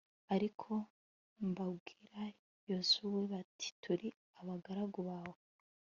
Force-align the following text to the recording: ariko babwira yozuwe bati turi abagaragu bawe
ariko 0.35 0.69
babwira 1.55 2.21
yozuwe 2.69 3.21
bati 3.33 3.67
turi 3.81 4.09
abagaragu 4.39 4.99
bawe 5.09 5.39